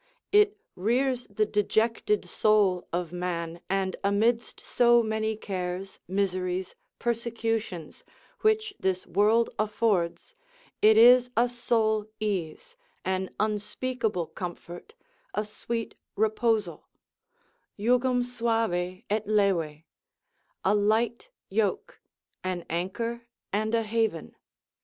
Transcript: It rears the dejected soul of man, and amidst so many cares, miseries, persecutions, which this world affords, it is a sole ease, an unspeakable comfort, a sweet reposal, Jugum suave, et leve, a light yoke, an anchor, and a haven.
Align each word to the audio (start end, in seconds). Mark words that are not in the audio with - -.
It 0.31 0.57
rears 0.75 1.27
the 1.27 1.45
dejected 1.45 2.25
soul 2.25 2.87
of 2.91 3.11
man, 3.13 3.61
and 3.69 3.95
amidst 4.03 4.59
so 4.59 5.03
many 5.03 5.35
cares, 5.37 5.99
miseries, 6.07 6.73
persecutions, 6.97 8.03
which 8.39 8.73
this 8.79 9.05
world 9.05 9.51
affords, 9.59 10.33
it 10.81 10.97
is 10.97 11.29
a 11.37 11.47
sole 11.47 12.07
ease, 12.19 12.75
an 13.05 13.29
unspeakable 13.39 14.25
comfort, 14.25 14.95
a 15.35 15.45
sweet 15.45 15.93
reposal, 16.17 16.85
Jugum 17.77 18.23
suave, 18.23 19.03
et 19.07 19.27
leve, 19.27 19.83
a 20.65 20.73
light 20.73 21.29
yoke, 21.47 22.01
an 22.43 22.65
anchor, 22.71 23.27
and 23.53 23.75
a 23.75 23.83
haven. 23.83 24.35